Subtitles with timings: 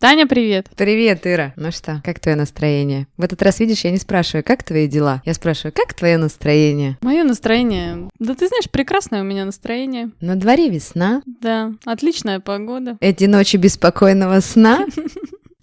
[0.00, 0.68] Таня, привет!
[0.76, 1.52] Привет, Ира!
[1.56, 3.08] Ну что, как твое настроение?
[3.16, 5.22] В этот раз, видишь, я не спрашиваю, как твои дела?
[5.24, 6.96] Я спрашиваю, как твое настроение?
[7.00, 8.08] Мое настроение...
[8.20, 10.12] Да ты знаешь, прекрасное у меня настроение.
[10.20, 11.20] На дворе весна.
[11.26, 12.96] Да, отличная погода.
[13.00, 14.86] Эти ночи беспокойного сна.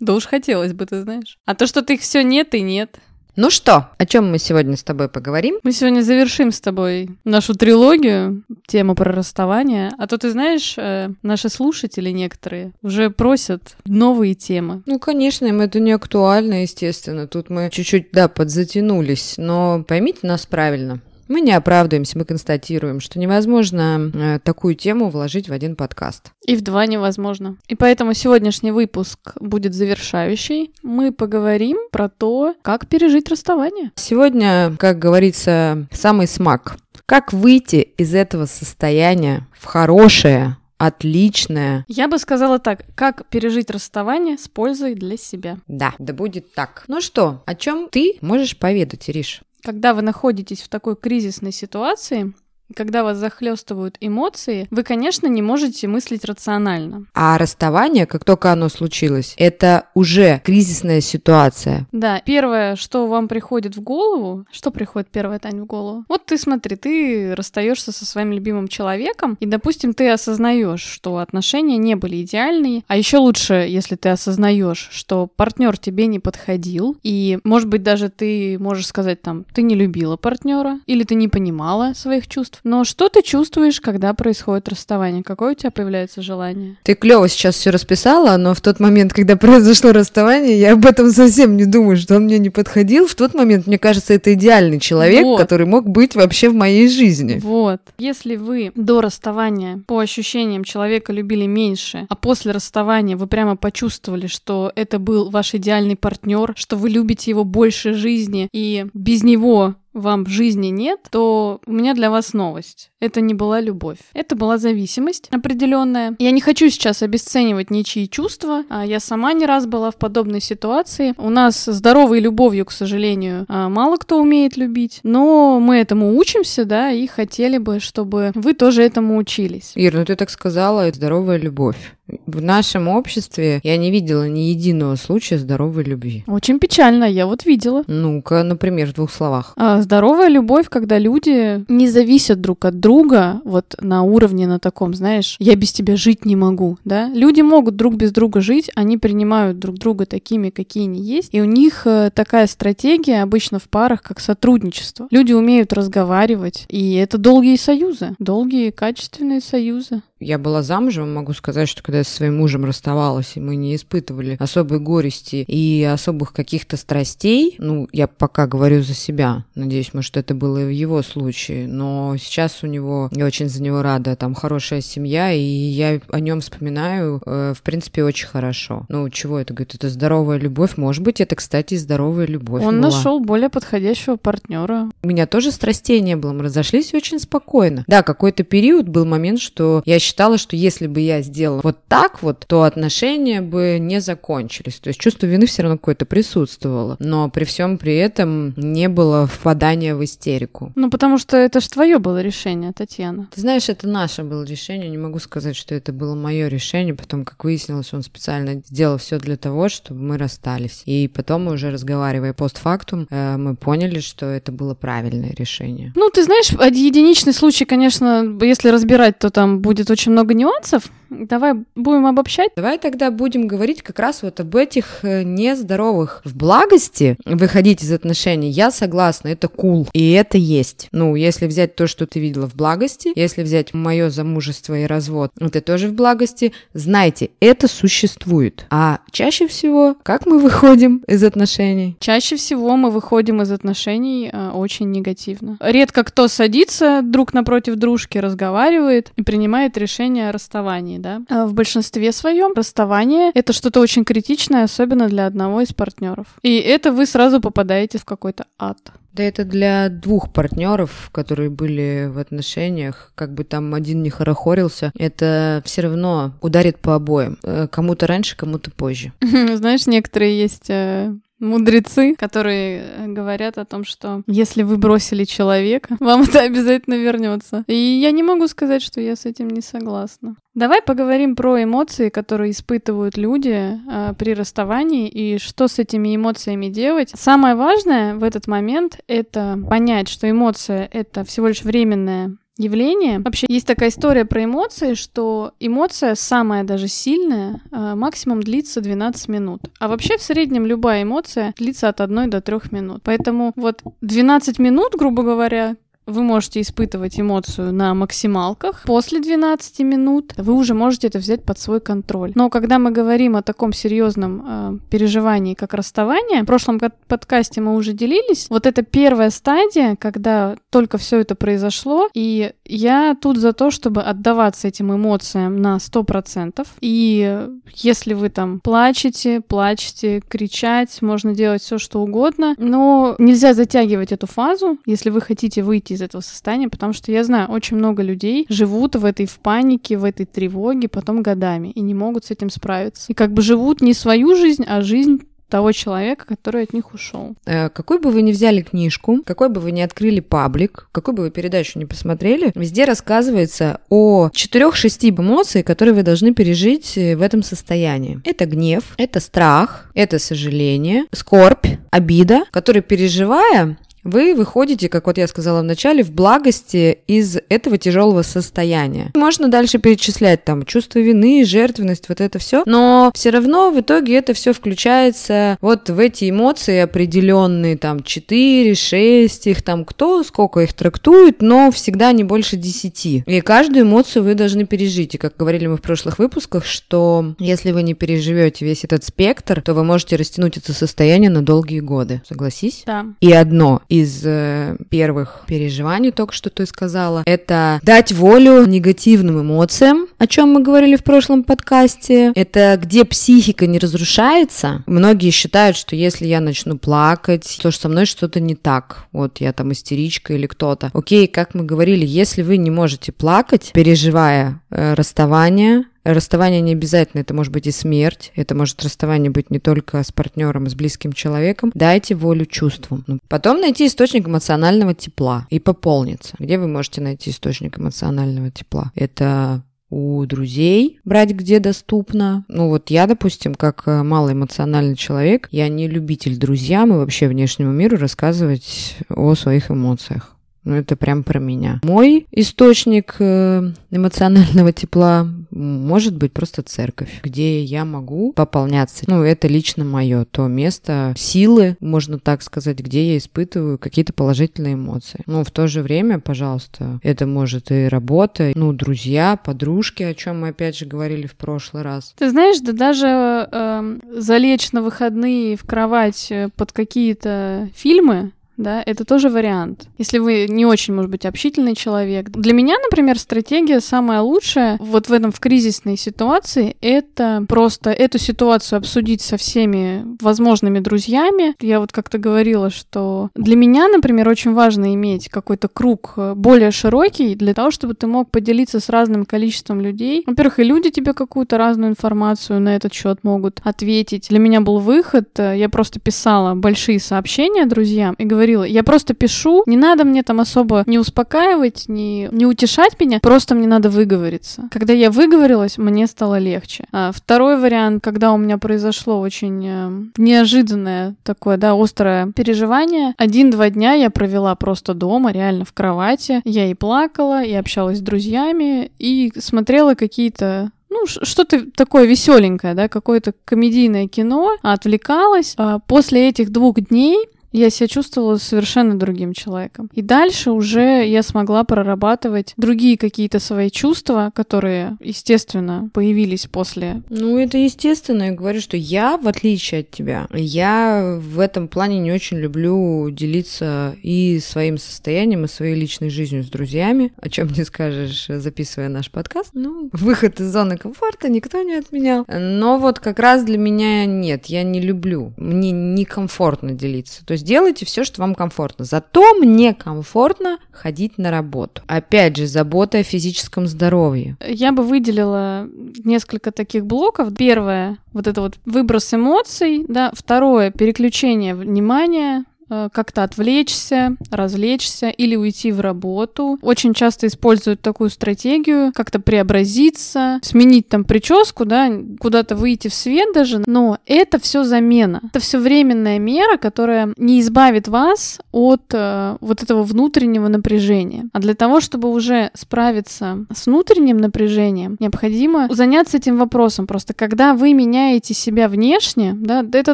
[0.01, 1.39] Да уж хотелось бы, ты знаешь.
[1.45, 2.99] А то, что ты их все нет и нет.
[3.37, 5.59] Ну что, о чем мы сегодня с тобой поговорим?
[5.63, 9.91] Мы сегодня завершим с тобой нашу трилогию, тему про расставание.
[9.97, 14.83] А то ты знаешь, э, наши слушатели некоторые уже просят новые темы.
[14.85, 17.27] Ну, конечно, им это не актуально, естественно.
[17.27, 19.35] Тут мы чуть-чуть, да, подзатянулись.
[19.37, 21.01] Но поймите нас правильно.
[21.27, 26.31] Мы не оправдываемся, мы констатируем, что невозможно э, такую тему вложить в один подкаст.
[26.45, 27.57] И в два невозможно.
[27.67, 30.71] И поэтому сегодняшний выпуск будет завершающий.
[30.83, 33.91] Мы поговорим про то, как пережить расставание.
[33.95, 36.77] Сегодня, как говорится, самый смак.
[37.05, 41.85] Как выйти из этого состояния в хорошее, отличное.
[41.87, 45.57] Я бы сказала так, как пережить расставание с пользой для себя.
[45.67, 46.83] Да, да будет так.
[46.87, 49.41] Ну что, о чем ты можешь поведать, Ириш?
[49.65, 52.35] Когда вы находитесь в такой кризисной ситуации,
[52.73, 57.05] когда вас захлестывают эмоции, вы, конечно, не можете мыслить рационально.
[57.13, 61.87] А расставание, как только оно случилось, это уже кризисная ситуация.
[61.91, 66.05] Да, первое, что вам приходит в голову, что приходит первое, Тань, в голову?
[66.07, 71.77] Вот ты смотри, ты расстаешься со своим любимым человеком, и, допустим, ты осознаешь, что отношения
[71.77, 77.39] не были идеальные, а еще лучше, если ты осознаешь, что партнер тебе не подходил, и,
[77.43, 81.93] может быть, даже ты можешь сказать там, ты не любила партнера, или ты не понимала
[81.93, 82.61] своих чувств, чувств.
[82.63, 85.23] Но что ты чувствуешь, когда происходит расставание?
[85.23, 86.75] Какое у тебя появляется желание?
[86.83, 91.11] Ты клево сейчас все расписала, но в тот момент, когда произошло расставание, я об этом
[91.11, 93.07] совсем не думаю, что он мне не подходил.
[93.07, 95.39] В тот момент, мне кажется, это идеальный человек, вот.
[95.39, 97.39] который мог быть вообще в моей жизни.
[97.41, 97.81] Вот.
[97.97, 104.27] Если вы до расставания по ощущениям человека любили меньше, а после расставания вы прямо почувствовали,
[104.27, 109.75] что это был ваш идеальный партнер, что вы любите его больше жизни, и без него
[109.95, 112.91] вам в жизни нет, то у меня для вас новость.
[112.99, 113.97] Это не была любовь.
[114.13, 116.15] Это была зависимость определенная.
[116.19, 118.63] Я не хочу сейчас обесценивать ничьи чувства.
[118.69, 121.13] А я сама не раз была в подобной ситуации.
[121.17, 124.99] У нас здоровой любовью, к сожалению, а, мало кто умеет любить.
[125.03, 129.71] Но мы этому учимся, да, и хотели бы, чтобы вы тоже этому учились.
[129.75, 131.94] Ир, ну ты так сказала, это здоровая любовь.
[132.07, 136.23] В нашем обществе я не видела ни единого случая здоровой любви.
[136.27, 137.83] Очень печально, я вот видела.
[137.87, 139.53] Ну-ка, например, в двух словах.
[139.57, 144.93] А, здоровая любовь, когда люди не зависят друг от друга, вот на уровне на таком,
[144.93, 147.09] знаешь, я без тебя жить не могу, да?
[147.09, 151.41] Люди могут друг без друга жить, они принимают друг друга такими, какие они есть, и
[151.41, 155.07] у них э, такая стратегия обычно в парах, как сотрудничество.
[155.09, 160.01] Люди умеют разговаривать, и это долгие союзы, долгие качественные союзы.
[160.21, 163.75] Я была замужем, могу сказать, что когда я со своим мужем расставалась, и мы не
[163.75, 170.15] испытывали особой горести и особых каких-то страстей, ну, я пока говорю за себя, надеюсь, может,
[170.15, 174.15] это было и в его случае, но сейчас у него, я очень за него рада,
[174.15, 178.85] там хорошая семья, и я о нем вспоминаю, э, в принципе, очень хорошо.
[178.87, 182.89] Ну, чего это, говорит, это здоровая любовь, может быть, это, кстати, здоровая любовь Он была.
[182.89, 184.89] нашел более подходящего партнера.
[185.03, 187.83] У меня тоже страстей не было, мы разошлись очень спокойно.
[187.87, 192.21] Да, какой-то период был момент, что я считала, что если бы я сделала вот так
[192.21, 194.79] вот, то отношения бы не закончились.
[194.79, 196.95] То есть чувство вины все равно какое-то присутствовало.
[196.99, 200.71] Но при всем при этом не было впадания в истерику.
[200.75, 203.27] Ну, потому что это же твое было решение, Татьяна.
[203.33, 204.89] Ты знаешь, это наше было решение.
[204.89, 206.93] Не могу сказать, что это было мое решение.
[206.93, 210.83] Потом, как выяснилось, он специально сделал все для того, чтобы мы расстались.
[210.85, 215.91] И потом уже разговаривая постфактум, э, мы поняли, что это было правильное решение.
[215.95, 220.91] Ну, ты знаешь, единичный случай, конечно, если разбирать, то там будет очень много нюансов.
[221.09, 222.49] Давай будем обобщать.
[222.57, 226.21] Давай тогда будем говорить как раз вот об этих э, нездоровых.
[226.25, 229.83] В благости выходить из отношений, я согласна, это кул.
[229.83, 229.89] Cool.
[229.93, 230.89] И это есть.
[230.91, 235.31] Ну, если взять то, что ты видела в благости, если взять мое замужество и развод,
[235.39, 238.65] это тоже в благости, знайте, это существует.
[238.69, 241.95] А чаще всего, как мы выходим из отношений?
[241.99, 245.57] Чаще всего мы выходим из отношений э, очень негативно.
[245.61, 251.21] Редко кто садится друг напротив дружки, разговаривает и принимает решение о расставании да.
[251.29, 256.27] А в большинстве своем расставание— это что-то очень критичное, особенно для одного из партнеров.
[256.41, 258.77] И это вы сразу попадаете в какой-то ад.
[259.15, 264.91] Да это для двух партнеров, которые были в отношениях, как бы там один не хорохорился,
[264.97, 267.37] это все равно ударит по обоим.
[267.43, 269.13] Э, кому-то раньше, кому-то позже.
[269.21, 275.97] Знаешь, некоторые есть э, мудрецы, которые э, говорят о том, что если вы бросили человека,
[275.99, 277.63] вам это обязательно вернется.
[277.67, 280.35] И я не могу сказать, что я с этим не согласна.
[280.53, 286.67] Давай поговорим про эмоции, которые испытывают люди э, при расставании и что с этими эмоциями
[286.67, 287.11] делать.
[287.13, 293.19] Самое важное в этот момент это понять, что эмоция это всего лишь временное явление.
[293.19, 299.27] Вообще есть такая история про эмоции, что эмоция самая даже сильная, а, максимум длится 12
[299.27, 299.61] минут.
[299.79, 303.01] А вообще в среднем любая эмоция длится от 1 до 3 минут.
[303.03, 305.75] Поэтому вот 12 минут, грубо говоря,
[306.05, 308.83] вы можете испытывать эмоцию на максималках.
[308.85, 312.31] После 12 минут вы уже можете это взять под свой контроль.
[312.35, 317.75] Но когда мы говорим о таком серьезном э, переживании, как расставание, в прошлом подкасте мы
[317.75, 323.53] уже делились, вот это первая стадия, когда только все это произошло, и я тут за
[323.53, 326.67] то, чтобы отдаваться этим эмоциям на 100%.
[326.81, 334.11] И если вы там плачете, плачете, кричать, можно делать все, что угодно, но нельзя затягивать
[334.11, 338.03] эту фазу, если вы хотите выйти из этого состояния, потому что я знаю, очень много
[338.03, 342.31] людей живут в этой в панике, в этой тревоге потом годами и не могут с
[342.31, 343.11] этим справиться.
[343.11, 347.35] И как бы живут не свою жизнь, а жизнь того человека, который от них ушел.
[347.45, 351.23] Э, какой бы вы ни взяли книжку, какой бы вы ни открыли паблик, какой бы
[351.23, 357.21] вы передачу не посмотрели, везде рассказывается о четырех-шести эмоций, которые вы должны пережить э, в
[357.21, 358.19] этом состоянии.
[358.25, 365.27] Это гнев, это страх, это сожаление, скорбь, обида, которые переживая, вы выходите, как вот я
[365.27, 369.11] сказала в начале, в благости из этого тяжелого состояния.
[369.15, 374.15] Можно дальше перечислять там чувство вины, жертвенность, вот это все, но все равно в итоге
[374.15, 380.61] это все включается вот в эти эмоции определенные, там 4, 6, их там кто, сколько
[380.61, 383.23] их трактует, но всегда не больше 10.
[383.25, 385.15] И каждую эмоцию вы должны пережить.
[385.15, 389.61] И как говорили мы в прошлых выпусках, что если вы не переживете весь этот спектр,
[389.61, 392.21] то вы можете растянуть это состояние на долгие годы.
[392.27, 392.83] Согласись?
[392.85, 393.05] Да.
[393.19, 400.07] И одно из э, первых переживаний, только что ты сказала, это дать волю негативным эмоциям,
[400.17, 402.31] о чем мы говорили в прошлом подкасте.
[402.35, 404.83] Это где психика не разрушается.
[404.85, 409.05] Многие считают, что если я начну плакать, то со мной что-то не так.
[409.11, 410.91] Вот я там истеричка или кто-то.
[410.93, 417.21] Окей, как мы говорили, если вы не можете плакать, переживая э, расставание, Расставание не обязательно,
[417.21, 421.13] это может быть и смерть, это может расставание быть не только с партнером, с близким
[421.13, 421.71] человеком.
[421.73, 423.03] Дайте волю чувствам.
[423.07, 426.35] Ну, потом найти источник эмоционального тепла и пополниться.
[426.37, 428.91] Где вы можете найти источник эмоционального тепла?
[428.93, 432.45] Это у друзей брать где доступно.
[432.47, 437.71] Ну вот я, допустим, как э, малоэмоциональный человек, я не любитель друзьям и вообще внешнему
[437.71, 440.34] миру рассказывать о своих эмоциях.
[440.65, 441.79] Ну, это прям про меня.
[441.83, 449.05] Мой источник э, эмоционального тепла может быть просто церковь, где я могу пополняться.
[449.07, 454.73] Ну, это лично мое, то место силы, можно так сказать, где я испытываю какие-то положительные
[454.73, 455.21] эмоции.
[455.27, 460.41] Но в то же время, пожалуйста, это может и работа, ну, друзья, подружки, о чем
[460.41, 462.13] мы опять же говорили в прошлый раз.
[462.17, 463.07] Ты знаешь, да даже
[463.51, 469.87] э, залечь на выходные в кровать э, под какие-то фильмы, да, это тоже вариант.
[469.97, 472.29] Если вы не очень, может быть, общительный человек.
[472.29, 478.17] Для меня, например, стратегия самая лучшая вот в этом в кризисной ситуации, это просто эту
[478.17, 481.55] ситуацию обсудить со всеми возможными друзьями.
[481.59, 486.71] Я вот как-то говорила, что для меня, например, очень важно иметь какой-то круг э, более
[486.71, 490.23] широкий для того, чтобы ты мог поделиться с разным количеством людей.
[490.25, 494.29] Во-первых, и люди тебе какую-то разную информацию на этот счет могут ответить.
[494.29, 498.83] Для меня был выход, э, я просто писала большие сообщения друзьям и говорила, говорила, я
[498.83, 503.67] просто пишу, не надо мне там особо не успокаивать, не, не утешать меня, просто мне
[503.67, 504.69] надо выговориться.
[504.71, 506.85] Когда я выговорилась, мне стало легче.
[506.91, 513.69] А второй вариант, когда у меня произошло очень э, неожиданное такое, да, острое переживание, один-два
[513.71, 516.41] дня я провела просто дома, реально в кровати.
[516.45, 522.87] Я и плакала, и общалась с друзьями, и смотрела какие-то ну, что-то такое веселенькое, да,
[522.87, 525.53] какое-то комедийное кино, отвлекалась.
[525.57, 527.17] А после этих двух дней
[527.55, 529.89] я себя чувствовала совершенно другим человеком.
[529.93, 537.01] И дальше уже я смогла прорабатывать другие какие-то свои чувства, которые, естественно, появились после.
[537.09, 538.23] Ну, это естественно.
[538.23, 543.09] Я говорю, что я, в отличие от тебя, я в этом плане не очень люблю
[543.09, 548.89] делиться и своим состоянием, и своей личной жизнью с друзьями, о чем не скажешь, записывая
[548.89, 549.51] наш подкаст.
[549.53, 552.25] Ну, выход из зоны комфорта никто не отменял.
[552.27, 555.33] Но вот как раз для меня нет, я не люблю.
[555.37, 557.25] Мне некомфортно делиться.
[557.25, 558.85] То есть сделайте все, что вам комфортно.
[558.85, 561.83] Зато мне комфортно ходить на работу.
[561.85, 564.35] Опять же, забота о физическом здоровье.
[564.45, 565.69] Я бы выделила
[566.03, 567.35] несколько таких блоков.
[567.35, 570.11] Первое, вот это вот выброс эмоций, да.
[570.15, 576.57] Второе, переключение внимания как-то отвлечься, развлечься или уйти в работу.
[576.61, 583.29] Очень часто используют такую стратегию, как-то преобразиться, сменить там прическу, да, куда-то выйти в свет
[583.33, 585.21] даже, но это все замена.
[585.29, 591.25] Это все временная мера, которая не избавит вас от э, вот этого внутреннего напряжения.
[591.33, 596.87] А для того, чтобы уже справиться с внутренним напряжением, необходимо заняться этим вопросом.
[596.87, 599.93] Просто когда вы меняете себя внешне, да, это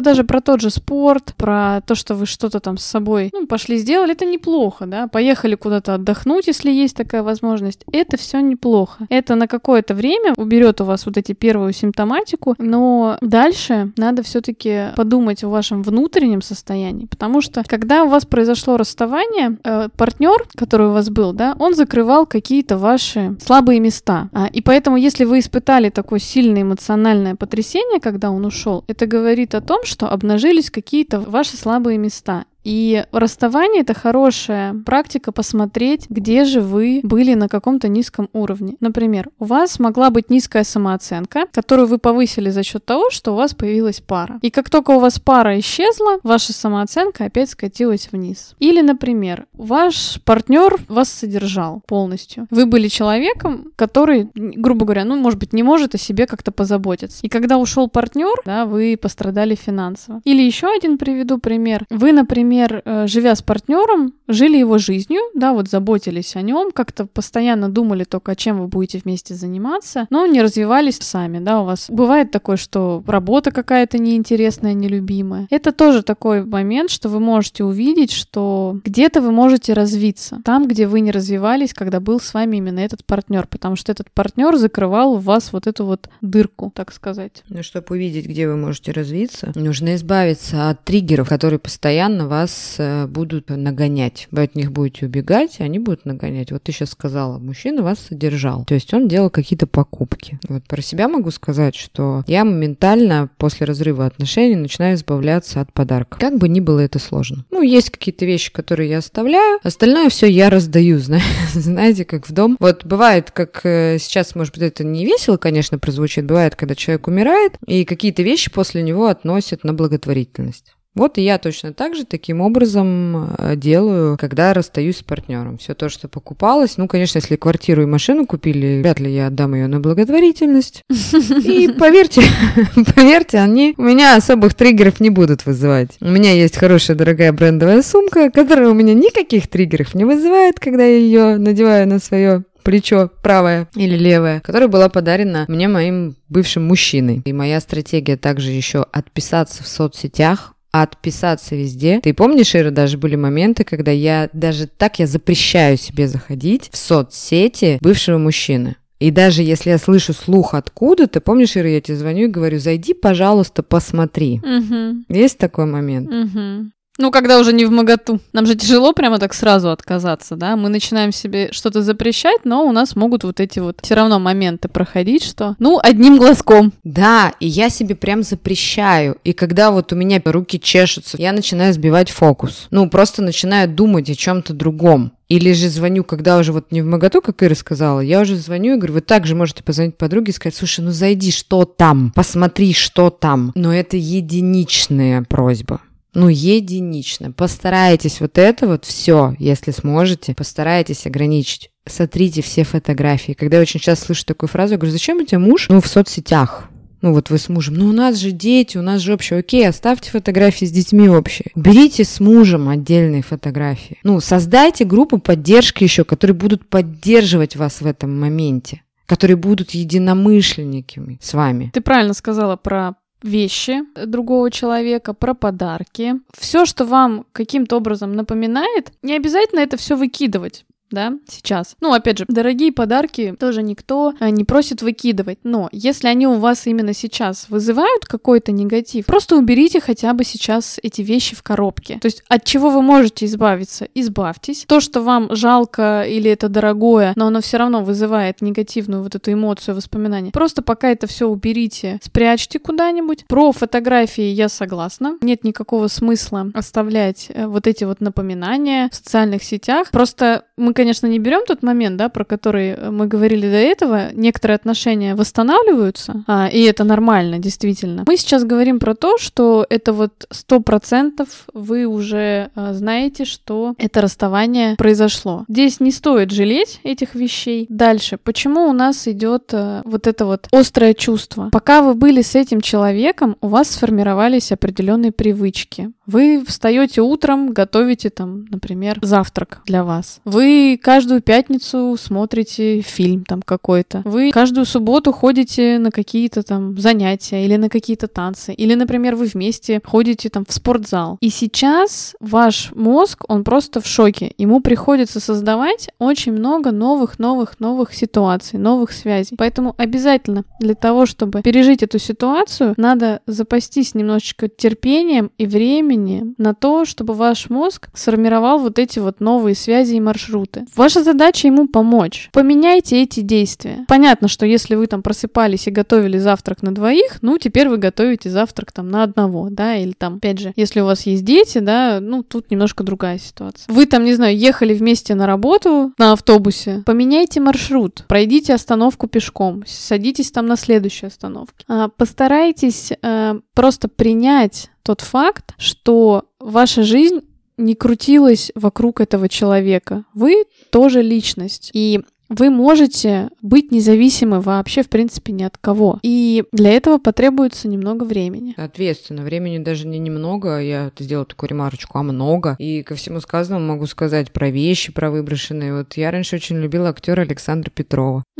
[0.00, 3.78] даже про тот же спорт, про то, что вы что-то там с собой, ну, пошли
[3.78, 9.06] сделали, это неплохо, да, поехали куда-то отдохнуть, если есть такая возможность, это все неплохо.
[9.10, 14.88] Это на какое-то время уберет у вас вот эти первую симптоматику, но дальше надо все-таки
[14.96, 20.88] подумать о вашем внутреннем состоянии, потому что когда у вас произошло расставание, э, партнер, который
[20.88, 24.28] у вас был, да, он закрывал какие-то ваши слабые места.
[24.32, 29.54] А, и поэтому, если вы испытали такое сильное эмоциональное потрясение, когда он ушел, это говорит
[29.54, 32.44] о том, что обнажились какие-то ваши слабые места.
[32.64, 38.76] И расставание— это хорошая практика посмотреть, где же вы были на каком-то низком уровне.
[38.80, 43.36] Например, у вас могла быть низкая самооценка, которую вы повысили за счет того, что у
[43.36, 44.38] вас появилась пара.
[44.42, 48.54] И как только у вас пара исчезла, ваша самооценка опять скатилась вниз.
[48.58, 52.46] Или, например, ваш партнер вас содержал полностью.
[52.50, 57.18] Вы были человеком, который, грубо говоря, ну, может быть, не может о себе как-то позаботиться.
[57.22, 60.20] И когда ушел партнер, да, вы пострадали финансово.
[60.24, 61.84] Или еще один приведу пример.
[61.90, 66.70] Вы, например, например, э, живя с партнером, жили его жизнью, да, вот заботились о нем,
[66.72, 71.62] как-то постоянно думали только, о чем вы будете вместе заниматься, но не развивались сами, да,
[71.62, 75.46] у вас бывает такое, что работа какая-то неинтересная, нелюбимая.
[75.50, 80.86] Это тоже такой момент, что вы можете увидеть, что где-то вы можете развиться, там, где
[80.86, 85.16] вы не развивались, когда был с вами именно этот партнер, потому что этот партнер закрывал
[85.16, 87.42] в вас вот эту вот дырку, так сказать.
[87.48, 92.74] Ну, чтобы увидеть, где вы можете развиться, нужно избавиться от триггеров, которые постоянно вас вас
[92.78, 94.26] э, будут нагонять.
[94.32, 96.50] Вы от них будете убегать, они будут нагонять.
[96.50, 98.64] Вот ты сейчас сказала, мужчина вас содержал.
[98.64, 100.40] То есть он делал какие-то покупки.
[100.48, 106.18] Вот про себя могу сказать, что я моментально после разрыва отношений начинаю избавляться от подарков.
[106.18, 107.44] Как бы ни было это сложно.
[107.50, 110.98] Ну, есть какие-то вещи, которые я оставляю, остальное все я раздаю,
[111.52, 112.56] знаете, как в дом.
[112.58, 117.06] Вот бывает, как э, сейчас, может быть, это не весело, конечно, прозвучит, бывает, когда человек
[117.06, 120.74] умирает, и какие-то вещи после него относят на благотворительность.
[120.94, 125.56] Вот и я точно так же таким образом э, делаю, когда расстаюсь с партнером.
[125.56, 129.54] Все то, что покупалось, ну, конечно, если квартиру и машину купили, вряд ли я отдам
[129.54, 130.82] ее на благотворительность.
[130.90, 132.22] И поверьте,
[132.94, 135.92] поверьте, они у меня особых триггеров не будут вызывать.
[136.00, 140.84] У меня есть хорошая дорогая брендовая сумка, которая у меня никаких триггеров не вызывает, когда
[140.84, 146.66] я ее надеваю на свое плечо правое или левое, которая была подарена мне моим бывшим
[146.66, 147.22] мужчиной.
[147.24, 152.00] И моя стратегия также еще отписаться в соцсетях отписаться везде.
[152.00, 156.76] Ты помнишь, Ира, даже были моменты, когда я даже так я запрещаю себе заходить в
[156.76, 158.76] соцсети бывшего мужчины.
[158.98, 162.58] И даже если я слышу слух откуда, ты помнишь, Ира, я тебе звоню и говорю,
[162.58, 164.40] зайди, пожалуйста, посмотри.
[164.40, 165.04] Угу.
[165.08, 166.08] Есть такой момент?
[166.08, 166.70] Угу.
[166.98, 168.20] Ну, когда уже не в моготу.
[168.32, 170.56] Нам же тяжело прямо так сразу отказаться, да?
[170.56, 174.68] Мы начинаем себе что-то запрещать, но у нас могут вот эти вот все равно моменты
[174.68, 176.72] проходить, что, ну, одним глазком.
[176.84, 179.16] Да, и я себе прям запрещаю.
[179.24, 182.68] И когда вот у меня руки чешутся, я начинаю сбивать фокус.
[182.70, 185.12] Ну, просто начинаю думать о чем-то другом.
[185.28, 188.74] Или же звоню, когда уже вот не в моготу, как Ира сказала, я уже звоню
[188.74, 192.74] и говорю, вы также можете позвонить подруге и сказать, слушай, ну зайди, что там, посмотри,
[192.74, 193.52] что там.
[193.54, 195.80] Но это единичная просьба
[196.14, 197.32] ну, единично.
[197.32, 201.70] Постарайтесь вот это вот все, если сможете, постарайтесь ограничить.
[201.86, 203.32] Сотрите все фотографии.
[203.32, 205.68] Когда я очень часто слышу такую фразу, я говорю, зачем у тебя муж?
[205.68, 206.68] Ну, в соцсетях.
[207.00, 209.40] Ну вот вы с мужем, ну у нас же дети, у нас же общее.
[209.40, 211.50] Окей, оставьте фотографии с детьми общие.
[211.56, 213.98] Берите с мужем отдельные фотографии.
[214.04, 221.18] Ну, создайте группу поддержки еще, которые будут поддерживать вас в этом моменте которые будут единомышленниками
[221.20, 221.70] с вами.
[221.74, 226.14] Ты правильно сказала про вещи другого человека, про подарки.
[226.32, 230.64] Все, что вам каким-то образом напоминает, не обязательно это все выкидывать.
[230.92, 231.76] Да, сейчас.
[231.80, 236.34] Ну, опять же, дорогие подарки тоже никто э, не просит выкидывать, но если они у
[236.34, 241.98] вас именно сейчас вызывают какой-то негатив, просто уберите хотя бы сейчас эти вещи в коробке.
[242.00, 243.88] То есть от чего вы можете избавиться?
[243.94, 244.64] Избавьтесь.
[244.68, 249.32] То, что вам жалко или это дорогое, но оно все равно вызывает негативную вот эту
[249.32, 250.30] эмоцию, воспоминания.
[250.30, 253.26] Просто пока это все уберите, спрячьте куда-нибудь.
[253.26, 255.18] Про фотографии я согласна.
[255.22, 259.90] Нет никакого смысла оставлять э, вот эти вот напоминания в социальных сетях.
[259.90, 264.12] Просто мы, конечно, не берем тот момент, да, про который э, мы говорили до этого.
[264.14, 268.02] Некоторые отношения восстанавливаются, а, и это нормально, действительно.
[268.04, 273.74] Мы сейчас говорим про то, что это вот сто процентов вы уже а, знаете, что
[273.78, 275.44] это расставание произошло.
[275.48, 277.66] Здесь не стоит жалеть этих вещей.
[277.68, 281.50] Дальше, почему у нас идет а, вот это вот острое чувство?
[281.52, 285.92] Пока вы были с этим человеком, у вас сформировались определенные привычки.
[286.06, 290.20] Вы встаете утром, готовите там, например, завтрак для вас.
[290.24, 294.02] Вы каждую пятницу смотрите фильм там какой-то.
[294.04, 298.52] Вы каждую субботу ходите на какие-то там занятия или на какие-то танцы.
[298.52, 301.18] Или, например, вы вместе ходите там в спортзал.
[301.20, 304.32] И сейчас ваш мозг, он просто в шоке.
[304.38, 309.36] Ему приходится создавать очень много новых-новых-новых ситуаций, новых связей.
[309.36, 316.54] Поэтому обязательно для того, чтобы пережить эту ситуацию, надо запастись немножечко терпением и временем на
[316.54, 320.51] то, чтобы ваш мозг сформировал вот эти вот новые связи и маршруты.
[320.76, 322.30] Ваша задача ему помочь.
[322.32, 323.84] Поменяйте эти действия.
[323.88, 328.30] Понятно, что если вы там просыпались и готовили завтрак на двоих, ну, теперь вы готовите
[328.30, 331.98] завтрак там на одного, да, или там, опять же, если у вас есть дети, да,
[332.00, 333.72] ну, тут немножко другая ситуация.
[333.72, 339.64] Вы там, не знаю, ехали вместе на работу на автобусе, поменяйте маршрут, пройдите остановку пешком,
[339.66, 341.64] садитесь там на следующей остановке.
[341.68, 347.20] А, постарайтесь а, просто принять тот факт, что ваша жизнь
[347.56, 350.04] не крутилась вокруг этого человека.
[350.14, 351.70] Вы тоже личность.
[351.74, 352.00] И
[352.38, 355.98] вы можете быть независимы вообще, в принципе, ни от кого.
[356.02, 358.54] И для этого потребуется немного времени.
[358.56, 362.56] Соответственно, времени даже не немного, я сделала такую ремарочку, а много.
[362.58, 365.74] И ко всему сказанному могу сказать про вещи, про выброшенные.
[365.74, 368.24] Вот я раньше очень любила актера Александра Петрова.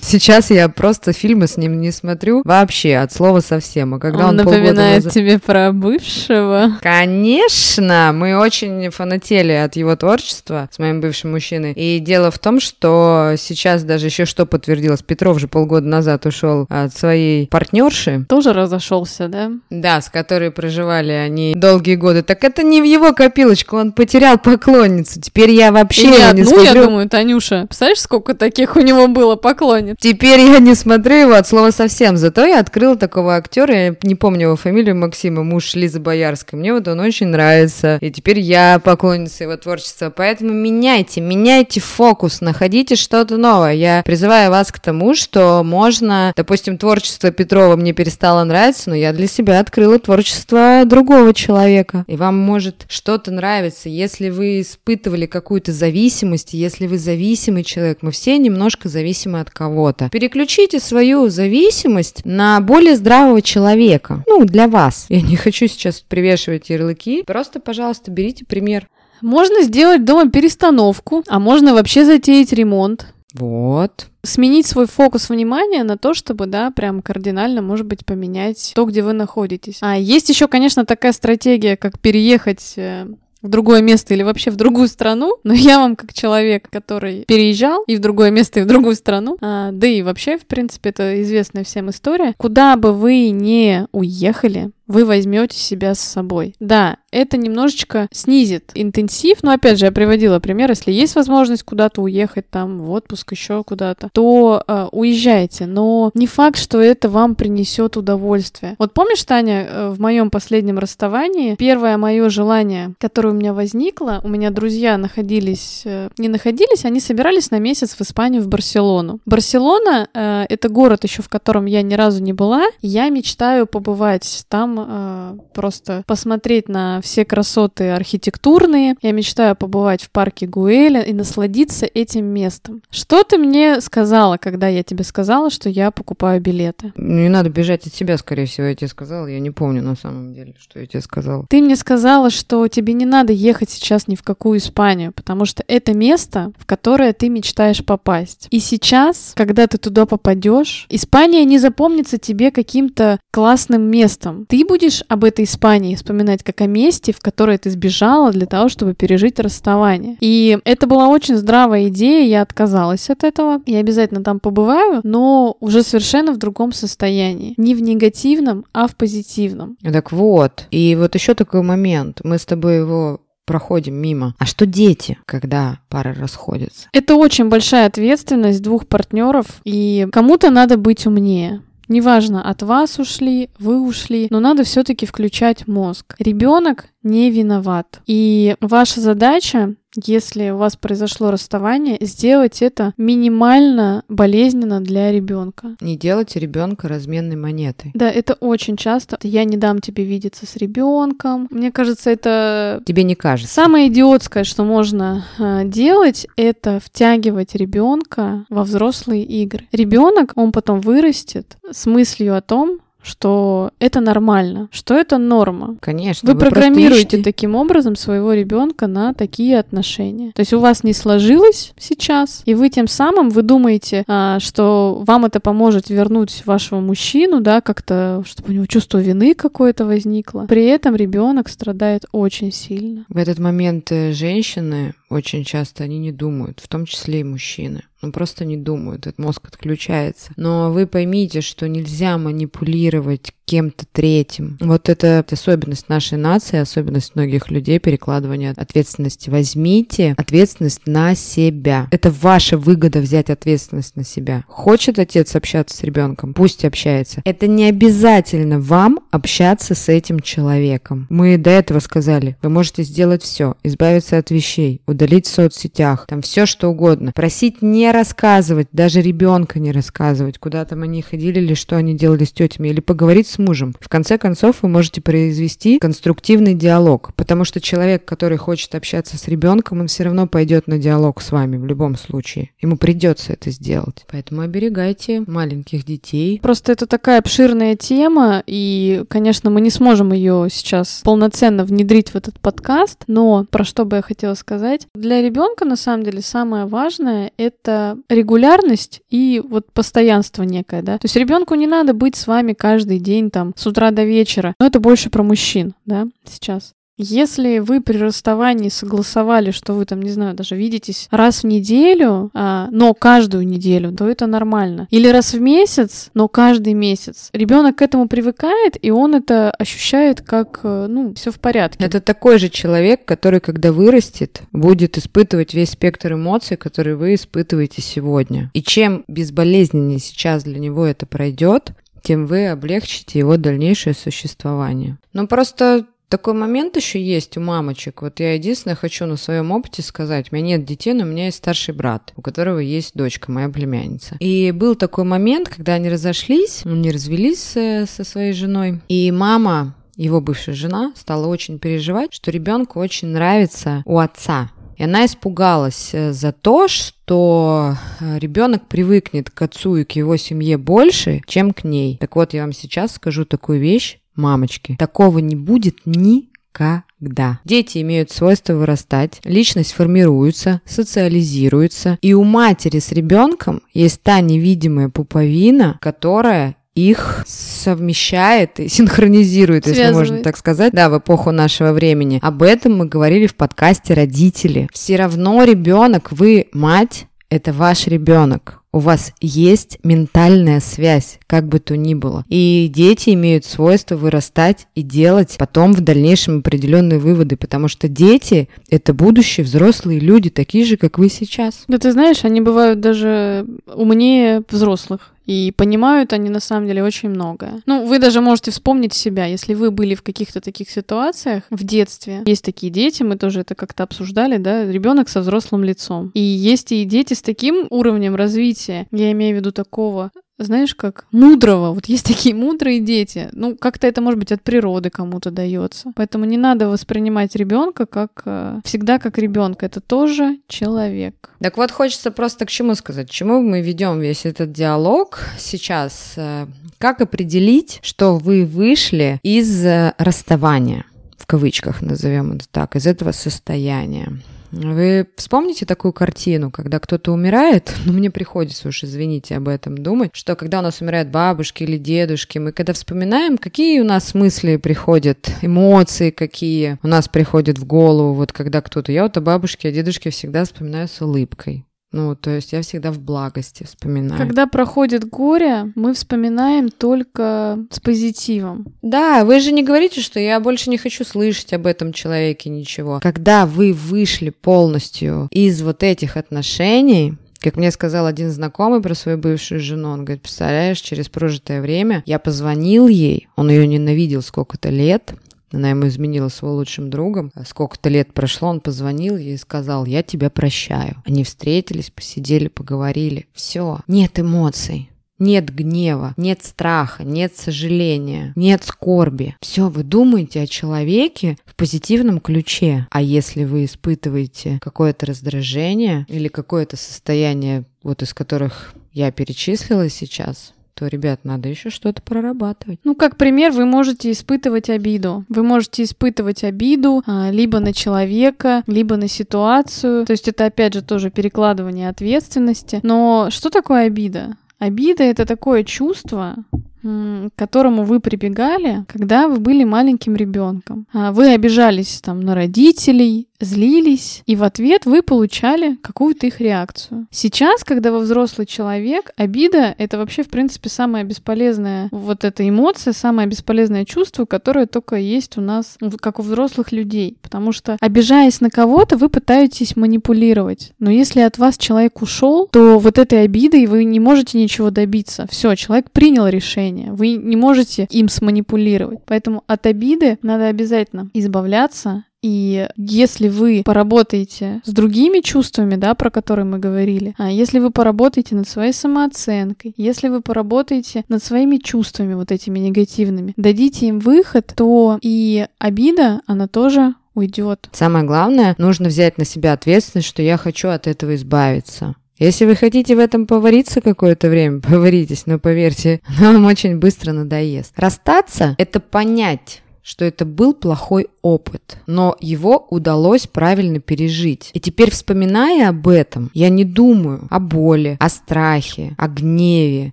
[0.00, 3.94] Сейчас я просто фильмы с ним не смотрю вообще, от слова совсем.
[3.94, 5.12] А когда он, он напоминает назад...
[5.12, 6.78] тебе про бывшего?
[6.82, 8.12] Конечно!
[8.14, 11.72] Мы очень фанатели от его творчества с моим бывшим мужчиной.
[11.72, 16.24] И дело в том, том, что сейчас даже еще что подтвердилось, Петров же полгода назад
[16.24, 18.24] ушел от своей партнерши.
[18.26, 19.50] Тоже разошелся, да?
[19.68, 22.22] Да, с которой проживали они долгие годы.
[22.22, 25.20] Так это не в его копилочку, он потерял поклонницу.
[25.20, 26.64] Теперь я вообще И не одну, смотрю...
[26.64, 27.66] я думаю, Танюша.
[27.66, 29.96] Представляешь, сколько таких у него было поклонниц?
[30.00, 32.16] Теперь я не смотрю его от слова совсем.
[32.16, 36.58] Зато я открыла такого актера, я не помню его фамилию, Максима, муж Лизы Боярской.
[36.58, 37.98] Мне вот он очень нравится.
[38.00, 40.08] И теперь я поклонница его творчества.
[40.08, 43.72] Поэтому меняйте, меняйте фокус находите что-то новое.
[43.72, 49.12] Я призываю вас к тому, что можно, допустим, творчество Петрова мне перестало нравиться, но я
[49.12, 52.04] для себя открыла творчество другого человека.
[52.06, 58.10] И вам может что-то нравиться, если вы испытывали какую-то зависимость, если вы зависимый человек, мы
[58.10, 60.08] все немножко зависимы от кого-то.
[60.10, 64.24] Переключите свою зависимость на более здравого человека.
[64.26, 65.06] Ну, для вас.
[65.08, 67.22] Я не хочу сейчас привешивать ярлыки.
[67.26, 68.88] Просто, пожалуйста, берите пример.
[69.22, 73.06] Можно сделать дома перестановку, а можно вообще затеять ремонт.
[73.34, 74.06] Вот.
[74.22, 79.02] Сменить свой фокус внимания на то, чтобы, да, прям кардинально, может быть, поменять то, где
[79.02, 79.78] вы находитесь.
[79.80, 83.06] А есть еще, конечно, такая стратегия, как переехать э,
[83.42, 87.84] в другое место или вообще в другую страну, но я вам как человек, который переезжал
[87.86, 91.22] и в другое место, и в другую страну, а, да и вообще, в принципе, это
[91.22, 96.54] известная всем история, куда бы вы не уехали, вы возьмете себя с собой.
[96.58, 102.02] Да, это немножечко снизит интенсив, но опять же, я приводила пример, если есть возможность куда-то
[102.02, 107.34] уехать, там, в отпуск, еще куда-то, то э, уезжайте, но не факт, что это вам
[107.34, 108.76] принесет удовольствие.
[108.78, 114.20] Вот помнишь, Таня, э, в моем последнем расставании, первое мое желание, которое у меня возникло,
[114.24, 119.20] у меня друзья находились, э, не находились, они собирались на месяц в Испанию, в Барселону.
[119.26, 124.44] Барселона э,— это город еще, в котором я ни разу не была, я мечтаю побывать
[124.48, 128.96] там э, просто посмотреть на все красоты архитектурные.
[129.02, 132.82] Я мечтаю побывать в парке Гуэля и насладиться этим местом.
[132.90, 136.92] Что ты мне сказала, когда я тебе сказала, что я покупаю билеты?
[136.96, 139.26] Не надо бежать от себя, скорее всего, я тебе сказала.
[139.26, 141.46] Я не помню на самом деле, что я тебе сказала.
[141.48, 145.64] Ты мне сказала, что тебе не надо ехать сейчас ни в какую Испанию, потому что
[145.66, 148.48] это место, в которое ты мечтаешь попасть.
[148.50, 154.46] И сейчас, когда ты туда попадешь, Испания не запомнится тебе каким-то классным местом.
[154.46, 158.68] Ты будешь об этой Испании вспоминать как о месте, в которое ты сбежала для того,
[158.68, 160.16] чтобы пережить расставание.
[160.20, 163.60] И это была очень здравая идея, я отказалась от этого.
[163.66, 167.54] Я обязательно там побываю, но уже совершенно в другом состоянии.
[167.56, 169.76] Не в негативном, а в позитивном.
[169.82, 172.20] Так вот, и вот еще такой момент.
[172.22, 174.34] Мы с тобой его проходим мимо.
[174.38, 176.88] А что дети, когда пара расходится?
[176.92, 181.62] Это очень большая ответственность двух партнеров, и кому-то надо быть умнее.
[181.88, 186.14] Неважно, от вас ушли, вы ушли, но надо все-таки включать мозг.
[186.18, 188.00] Ребенок не виноват.
[188.06, 195.76] И ваша задача если у вас произошло расставание, сделать это минимально болезненно для ребенка.
[195.80, 197.90] Не делать ребенка разменной монетой.
[197.94, 199.18] Да, это очень часто.
[199.22, 201.48] Я не дам тебе видеться с ребенком.
[201.50, 202.82] Мне кажется, это...
[202.86, 203.52] Тебе не кажется.
[203.52, 209.66] Самое идиотское, что можно э, делать, это втягивать ребенка во взрослые игры.
[209.72, 215.76] Ребенок, он потом вырастет с мыслью о том, что это нормально, что это норма.
[215.80, 216.26] Конечно.
[216.26, 220.32] Вы, вы программируете таким образом своего ребенка на такие отношения.
[220.32, 225.02] То есть у вас не сложилось сейчас, и вы тем самым вы думаете, а, что
[225.06, 230.46] вам это поможет вернуть вашего мужчину, да, как-то, чтобы у него чувство вины какое-то возникло.
[230.48, 233.04] При этом ребенок страдает очень сильно.
[233.08, 237.82] В этот момент э, женщины очень часто они не думают, в том числе и мужчины.
[238.00, 240.30] Ну, просто не думают, этот мозг отключается.
[240.36, 244.58] Но вы поймите, что нельзя манипулировать кем-то третьим.
[244.60, 249.30] Вот это особенность нашей нации, особенность многих людей, перекладывание ответственности.
[249.30, 251.88] Возьмите ответственность на себя.
[251.90, 254.44] Это ваша выгода взять ответственность на себя.
[254.48, 257.22] Хочет отец общаться с ребенком, пусть общается.
[257.24, 261.06] Это не обязательно вам общаться с этим человеком.
[261.08, 266.22] Мы до этого сказали, вы можете сделать все, избавиться от вещей, удалить в соцсетях, там
[266.22, 267.12] все что угодно.
[267.14, 272.24] Просить не рассказывать, даже ребенка не рассказывать, куда там они ходили или что они делали
[272.24, 273.76] с тетями, или поговорить с мужем.
[273.80, 279.28] В конце концов, вы можете произвести конструктивный диалог, потому что человек, который хочет общаться с
[279.28, 282.50] ребенком, он все равно пойдет на диалог с вами в любом случае.
[282.60, 284.04] Ему придется это сделать.
[284.10, 286.40] Поэтому оберегайте маленьких детей.
[286.42, 292.16] Просто это такая обширная тема, и, конечно, мы не сможем ее сейчас полноценно внедрить в
[292.16, 294.87] этот подкаст, но про что бы я хотела сказать?
[294.94, 300.98] Для ребенка, на самом деле, самое важное— это регулярность и вот постоянство некое, да.
[300.98, 304.54] То есть ребенку не надо быть с вами каждый день там с утра до вечера.
[304.58, 306.74] Но это больше про мужчин, да, сейчас.
[306.98, 312.30] Если вы при расставании согласовали, что вы там, не знаю, даже видитесь раз в неделю,
[312.34, 314.88] а, но каждую неделю, то это нормально.
[314.90, 317.30] Или раз в месяц, но каждый месяц.
[317.32, 321.84] Ребенок к этому привыкает, и он это ощущает как, э, ну, все в порядке.
[321.84, 327.80] Это такой же человек, который, когда вырастет, будет испытывать весь спектр эмоций, которые вы испытываете
[327.80, 328.50] сегодня.
[328.54, 334.98] И чем безболезненнее сейчас для него это пройдет, тем вы облегчите его дальнейшее существование.
[335.12, 338.02] Но просто такой момент еще есть у мамочек.
[338.02, 340.28] Вот я единственное хочу на своем опыте сказать.
[340.30, 343.48] У меня нет детей, но у меня есть старший брат, у которого есть дочка, моя
[343.48, 344.16] племянница.
[344.20, 348.80] И был такой момент, когда они разошлись, они развелись э, со своей женой.
[348.88, 354.50] И мама его бывшая жена стала очень переживать, что ребенку очень нравится у отца.
[354.76, 360.16] И она испугалась э, за то, что э, ребенок привыкнет к отцу и к его
[360.16, 361.96] семье больше, чем к ней.
[361.98, 364.76] Так вот, я вам сейчас скажу такую вещь, мамочки.
[364.78, 367.40] Такого не будет никогда.
[367.44, 374.88] Дети имеют свойство вырастать, личность формируется, социализируется, и у матери с ребенком есть та невидимая
[374.88, 379.86] пуповина, которая их совмещает и синхронизирует, Связывает.
[379.88, 382.20] если можно так сказать, да, в эпоху нашего времени.
[382.22, 384.68] Об этом мы говорили в подкасте «Родители».
[384.72, 388.62] Все равно ребенок, вы мать, это ваш ребенок.
[388.72, 392.24] У вас есть ментальная связь, как бы то ни было.
[392.28, 398.48] И дети имеют свойство вырастать и делать потом в дальнейшем определенные выводы, потому что дети—
[398.70, 401.64] это будущие взрослые люди, такие же, как вы сейчас.
[401.68, 405.12] Да ты знаешь, они бывают даже умнее взрослых.
[405.26, 407.60] И понимают они на самом деле очень многое.
[407.66, 412.22] Ну, вы даже можете вспомнить себя, если вы были в каких-то таких ситуациях в детстве.
[412.24, 416.12] Есть такие дети, мы тоже это как-то обсуждали, да, ребенок со взрослым лицом.
[416.14, 421.06] И есть и дети с таким уровнем развития, я имею в виду такого знаешь, как
[421.10, 421.72] мудрого.
[421.72, 423.28] Вот есть такие мудрые дети.
[423.32, 425.92] Ну, как-то это, может быть, от природы кому-то дается.
[425.94, 429.66] Поэтому не надо воспринимать ребенка как э, всегда как ребенка.
[429.66, 431.30] Это тоже человек.
[431.40, 433.10] Так вот, хочется просто к чему сказать.
[433.10, 436.14] Чему мы ведем весь этот диалог сейчас?
[436.16, 436.46] Э,
[436.78, 440.84] как определить, что вы вышли из э, расставания?
[441.18, 444.18] в кавычках назовем это так, из этого состояния.
[444.50, 450.10] Вы вспомните такую картину, когда кто-то умирает, ну мне приходится уж, извините, об этом думать,
[450.14, 454.56] что когда у нас умирают бабушки или дедушки, мы когда вспоминаем, какие у нас мысли
[454.56, 459.68] приходят, эмоции какие у нас приходят в голову, вот когда кто-то, я вот о бабушке,
[459.68, 461.67] о дедушке всегда вспоминаю с улыбкой.
[461.90, 464.18] Ну, то есть я всегда в благости вспоминаю.
[464.18, 468.66] Когда проходит горе, мы вспоминаем только с позитивом.
[468.82, 473.00] Да, вы же не говорите, что я больше не хочу слышать об этом человеке ничего.
[473.02, 479.16] Когда вы вышли полностью из вот этих отношений, как мне сказал один знакомый про свою
[479.16, 484.68] бывшую жену, он говорит, представляешь, через прожитое время я позвонил ей, он ее ненавидел сколько-то
[484.70, 485.14] лет,
[485.52, 487.30] она ему изменила с лучшим другом.
[487.34, 491.02] А сколько-то лет прошло, он позвонил ей и сказал, я тебя прощаю.
[491.06, 493.26] Они встретились, посидели, поговорили.
[493.32, 494.90] Все, нет эмоций.
[495.18, 499.34] Нет гнева, нет страха, нет сожаления, нет скорби.
[499.40, 502.86] Все, вы думаете о человеке в позитивном ключе.
[502.90, 510.54] А если вы испытываете какое-то раздражение или какое-то состояние, вот из которых я перечислила сейчас,
[510.78, 512.78] то, ребят, надо еще что-то прорабатывать.
[512.84, 515.24] Ну, как пример, вы можете испытывать обиду.
[515.28, 520.06] Вы можете испытывать обиду а, либо на человека, либо на ситуацию.
[520.06, 522.78] То есть это, опять же, тоже перекладывание ответственности.
[522.84, 524.36] Но что такое обида?
[524.60, 526.36] Обида— это такое чувство,
[526.82, 530.86] к которому вы прибегали, когда вы были маленьким ребенком.
[530.92, 537.06] А вы обижались там на родителей, злились, и в ответ вы получали какую-то их реакцию.
[537.10, 542.92] Сейчас, когда вы взрослый человек, обида— это вообще, в принципе, самая бесполезная вот эта эмоция,
[542.92, 547.16] самое бесполезное чувство, которое только есть у нас, как у взрослых людей.
[547.22, 550.72] Потому что, обижаясь на кого-то, вы пытаетесь манипулировать.
[550.78, 555.26] Но если от вас человек ушел, то вот этой обидой вы не можете ничего добиться.
[555.30, 556.67] Все, человек принял решение.
[556.72, 559.00] Вы не можете им сманипулировать.
[559.06, 566.10] Поэтому от обиды надо обязательно избавляться, и если вы поработаете с другими чувствами, да, про
[566.10, 571.58] которые мы говорили, а если вы поработаете над своей самооценкой, если вы поработаете над своими
[571.58, 577.68] чувствами вот этими негативными, дадите им выход, то и обида, она тоже уйдет.
[577.72, 581.94] Самое главное, нужно взять на себя ответственность, что я хочу от этого избавиться.
[582.18, 587.72] Если вы хотите в этом повариться какое-то время, поваритесь, но поверьте, вам очень быстро надоест.
[587.76, 594.50] Расстаться— это понять, что это был плохой опыт, но его удалось правильно пережить.
[594.52, 599.92] И теперь, вспоминая об этом, я не думаю о боли, о страхе, о гневе,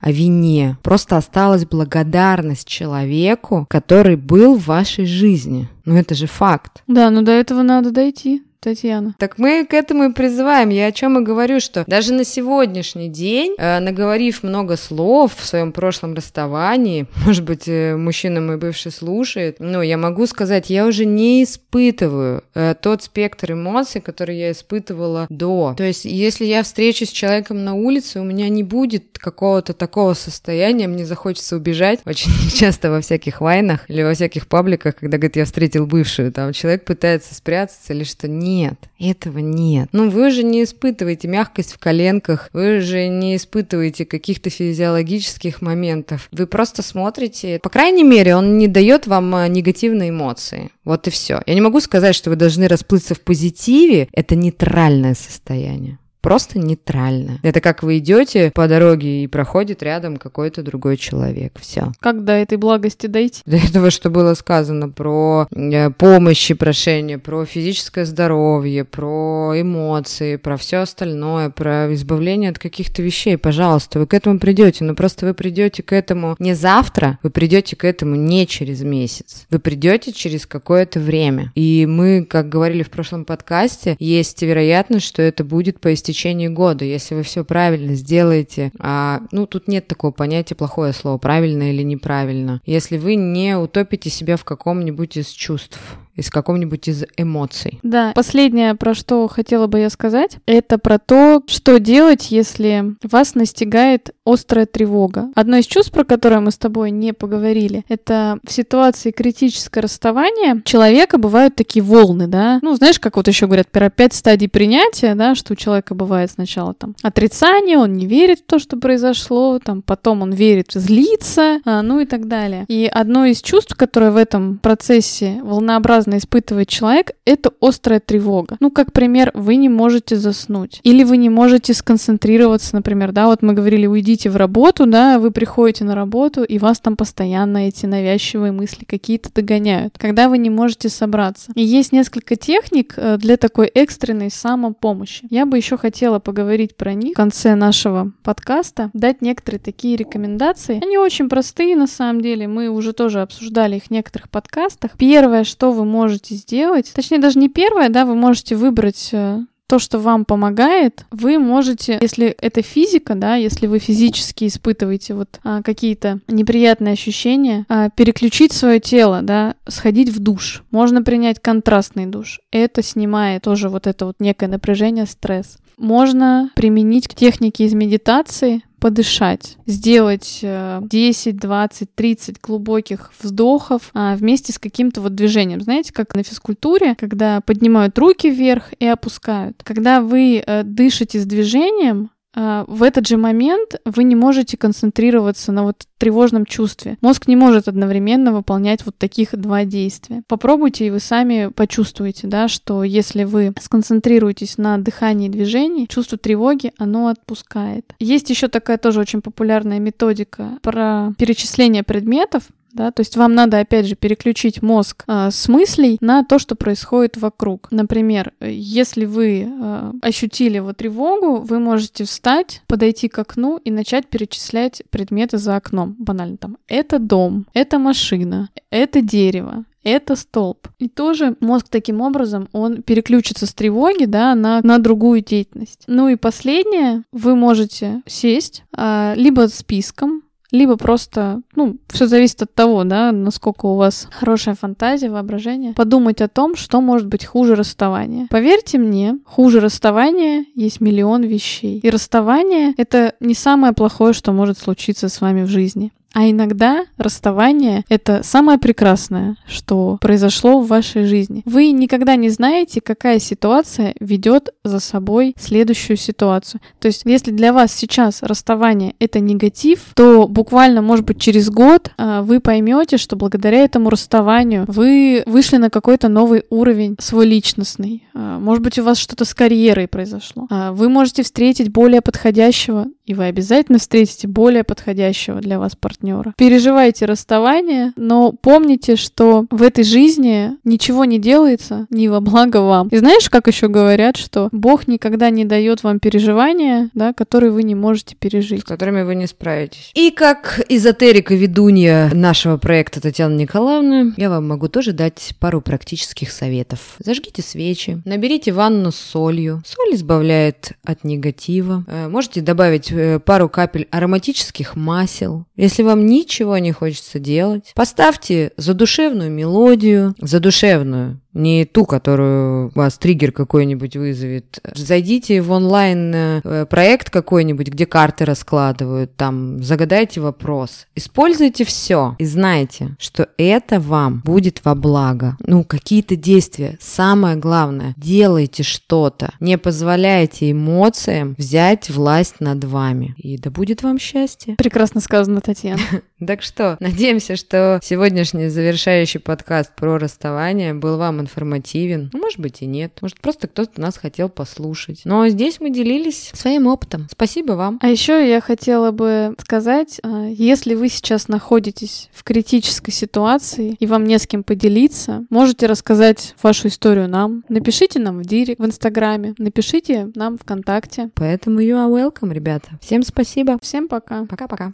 [0.01, 0.77] о вине.
[0.83, 5.69] Просто осталась благодарность человеку, который был в вашей жизни.
[5.85, 6.83] Ну это же факт.
[6.88, 8.43] Да, но до этого надо дойти.
[8.65, 9.13] Татьяна.
[9.19, 10.69] Так мы к этому и призываем.
[10.69, 15.45] Я о чем и говорю, что даже на сегодняшний день, э, наговорив много слов в
[15.45, 20.88] своем прошлом расставании, может быть, э, мужчина мой бывший слушает, но я могу сказать, я
[20.88, 25.75] уже не испытываю э, тот спектр эмоций, который я испытывала до.
[25.78, 30.15] То есть, если я встречусь с человеком на улице, у меня не будет какого-то такого
[30.15, 31.99] состояния, мне захочется убежать.
[32.06, 36.51] Очень часто во всяких вайнах или во всяких пабликах, когда говорит, я встретил бывшую, там
[36.51, 39.89] человек пытается спрятаться или что не нет, этого нет.
[39.91, 46.29] Ну, вы же не испытываете мягкость в коленках, вы же не испытываете каких-то физиологических моментов.
[46.31, 50.69] Вы просто смотрите, по крайней мере, он не дает вам а, негативные эмоции.
[50.85, 51.41] Вот и все.
[51.45, 54.07] Я не могу сказать, что вы должны расплыться в позитиве.
[54.13, 57.39] Это нейтральное состояние просто нейтрально.
[57.43, 61.59] Это как вы идете по дороге и проходит рядом какой-то другой человек.
[61.61, 61.91] Все.
[61.99, 63.43] Как до этой благости дойти?
[63.45, 70.38] До этого, что было сказано про э, помощь и прошение, про физическое здоровье, про эмоции,
[70.38, 73.38] про все остальное, про избавление от каких-то вещей.
[73.38, 77.75] Пожалуйста, вы к этому придете, но просто вы придете к этому не завтра, вы придете
[77.75, 79.45] к этому не через месяц.
[79.51, 81.51] Вы придете через какое-то время.
[81.53, 86.49] И мы, как говорили в прошлом подкасте, есть вероятность, что это будет по истечении течение
[86.49, 91.71] года, если вы все правильно сделаете, а, ну, тут нет такого понятия плохое слово, правильно
[91.71, 95.80] или неправильно, если вы не утопите себя в каком-нибудь из чувств,
[96.15, 97.80] из каком-нибудь из эмоций.
[97.84, 103.36] Да, последнее, про что хотела бы я сказать, это про то, что делать, если вас
[103.36, 105.30] настигает острая тревога.
[105.36, 110.62] Одно из чувств, про которое мы с тобой не поговорили, это в ситуации критического расставания
[110.65, 115.15] человека бывают такие волны, да, ну, знаешь, как вот еще говорят, про пять стадий принятия,
[115.15, 119.60] да, что у человека бывает сначала там отрицание, он не верит в то, что произошло,
[119.60, 122.65] там потом он верит, злится, а, ну и так далее.
[122.67, 128.57] И одно из чувств, которое в этом процессе волнообразно разно испытывает человек, это острая тревога.
[128.59, 130.79] Ну, как пример, вы не можете заснуть.
[130.83, 135.31] Или вы не можете сконцентрироваться, например, да, вот мы говорили, уйдите в работу, да, вы
[135.31, 140.49] приходите на работу, и вас там постоянно эти навязчивые мысли какие-то догоняют, когда вы не
[140.49, 141.51] можете собраться.
[141.55, 145.27] И есть несколько техник э, для такой экстренной самопомощи.
[145.29, 150.79] Я бы еще хотела поговорить про них в конце нашего подкаста, дать некоторые такие рекомендации.
[150.83, 154.91] Они очень простые на самом деле, мы уже тоже обсуждали их в некоторых подкастах.
[154.97, 155.94] Первое, что вы можете
[156.36, 161.39] сделать, точнее даже не первое, да, вы можете выбрать э, то, что вам помогает, вы
[161.39, 167.89] можете, если это физика, да, если вы физически испытываете вот а, какие-то неприятные ощущения, а,
[167.89, 170.63] переключить свое тело, да, сходить в душ.
[170.71, 172.39] Можно принять контрастный душ.
[172.51, 175.58] Это снимает тоже вот это вот некое напряжение, стресс.
[175.77, 184.59] Можно применить техники из медитации, подышать, сделать 10, 20, 30 глубоких вздохов а, вместе с
[184.59, 185.61] каким-то вот движением.
[185.61, 189.63] Знаете, как на физкультуре, когда поднимают руки вверх и опускают.
[189.63, 195.63] Когда вы э, дышите с движением, в этот же момент вы не можете концентрироваться на
[195.63, 196.97] вот тревожном чувстве.
[197.01, 200.23] Мозг не может одновременно выполнять вот таких два действия.
[200.27, 206.17] Попробуйте, и вы сами почувствуете, да, что если вы сконцентрируетесь на дыхании и движении, чувство
[206.17, 207.95] тревоги, оно отпускает.
[207.99, 212.43] Есть еще такая тоже очень популярная методика про перечисление предметов,
[212.75, 216.55] да, то есть вам надо, опять же, переключить мозг э, с мыслей на то, что
[216.55, 217.69] происходит вокруг.
[217.71, 224.07] Например, если вы э, ощутили вот тревогу, вы можете встать, подойти к окну и начать
[224.07, 225.95] перечислять предметы за окном.
[225.97, 226.57] Банально там.
[226.67, 230.67] Это дом, это машина, это дерево, это столб.
[230.77, 235.83] И тоже мозг таким образом, он переключится с тревоги, да, на, на другую деятельность.
[235.88, 240.23] Ну и последнее, вы можете сесть, а, либо списком,
[240.55, 246.21] либо просто, ну, все зависит от того, да, насколько у вас хорошая фантазия, воображение, подумать
[246.21, 248.27] о том, что может быть хуже расставания.
[248.29, 251.79] Поверьте мне, хуже расставания есть миллион вещей.
[251.79, 255.91] И расставание— это не самое плохое, что может случиться с вами в жизни.
[256.15, 261.41] А иногда расставание— это самое прекрасное, что произошло в вашей жизни.
[261.43, 266.62] Вы никогда не знаете, какая ситуация ведет за собой следующую ситуацию.
[266.80, 271.91] То есть, если для вас сейчас расставание— это негатив, то буквально, может быть, через год
[271.97, 278.08] а, вы поймете, что благодаря этому расставанию вы вышли на какой-то новый уровень свой личностный.
[278.13, 280.47] А, может быть, у вас что-то с карьерой произошло.
[280.49, 286.04] А, вы можете встретить более подходящего, и вы обязательно встретите более подходящего для вас партнера
[286.05, 286.33] партнера.
[286.37, 292.87] Переживайте расставание, но помните, что в этой жизни ничего не делается не во благо вам.
[292.89, 297.63] И знаешь, как еще говорят, что Бог никогда не дает вам переживания, да, которые вы
[297.63, 298.61] не можете пережить.
[298.61, 299.91] С которыми вы не справитесь.
[299.95, 306.31] И как эзотерика ведунья нашего проекта Татьяна Николаевна, я вам могу тоже дать пару практических
[306.31, 306.95] советов.
[306.99, 309.61] Зажгите свечи, наберите ванну с солью.
[309.65, 311.83] Соль избавляет от негатива.
[311.87, 315.45] Э, можете добавить э, пару капель ароматических масел.
[315.55, 322.97] Если вам вам ничего не хочется делать, поставьте задушевную мелодию, задушевную, не ту, которую вас
[322.97, 324.59] триггер какой-нибудь вызовет.
[324.73, 330.87] Зайдите в онлайн э, проект какой-нибудь, где карты раскладывают, там загадайте вопрос.
[330.95, 335.35] Используйте все и знайте, что это вам будет во благо.
[335.39, 336.77] Ну, какие-то действия.
[336.79, 339.33] Самое главное, делайте что-то.
[339.41, 343.13] Не позволяйте эмоциям взять власть над вами.
[343.17, 344.55] И да будет вам счастье.
[344.55, 345.81] Прекрасно сказано, Татьяна.
[346.25, 352.09] Так что, надеемся, что сегодняшний завершающий подкаст про расставание был вам информативен.
[352.13, 352.99] Ну, может быть и нет.
[353.01, 355.01] Может, просто кто-то нас хотел послушать.
[355.05, 357.07] Но здесь мы делились своим опытом.
[357.11, 357.79] Спасибо вам.
[357.81, 363.85] А еще я хотела бы сказать, а, если вы сейчас находитесь в критической ситуации и
[363.85, 367.43] вам не с кем поделиться, можете рассказать вашу историю нам.
[367.49, 371.09] Напишите нам в директ, в Инстаграме, напишите нам ВКонтакте.
[371.15, 372.69] Поэтому you are welcome, ребята.
[372.81, 373.57] Всем спасибо.
[373.61, 374.25] Всем пока.
[374.25, 374.63] Пока-пока.